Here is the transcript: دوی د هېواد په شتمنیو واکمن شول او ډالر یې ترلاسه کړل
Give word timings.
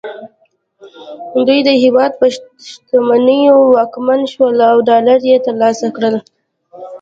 دوی 1.47 1.59
د 1.67 1.69
هېواد 1.83 2.11
په 2.19 2.25
شتمنیو 2.69 3.57
واکمن 3.75 4.21
شول 4.33 4.55
او 4.71 4.77
ډالر 4.89 5.19
یې 5.31 5.37
ترلاسه 5.45 5.87
کړل 5.95 6.15